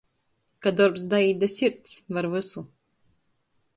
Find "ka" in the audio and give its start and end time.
0.65-0.71